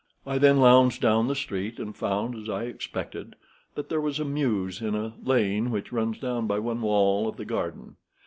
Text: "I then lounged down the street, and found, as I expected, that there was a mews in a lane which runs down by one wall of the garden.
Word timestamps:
"I 0.25 0.39
then 0.39 0.59
lounged 0.59 0.99
down 0.99 1.27
the 1.27 1.35
street, 1.35 1.77
and 1.77 1.95
found, 1.95 2.33
as 2.35 2.49
I 2.49 2.63
expected, 2.63 3.35
that 3.75 3.87
there 3.89 4.01
was 4.01 4.19
a 4.19 4.25
mews 4.25 4.81
in 4.81 4.95
a 4.95 5.13
lane 5.21 5.69
which 5.69 5.91
runs 5.91 6.17
down 6.17 6.47
by 6.47 6.57
one 6.57 6.81
wall 6.81 7.27
of 7.27 7.37
the 7.37 7.45
garden. 7.45 7.97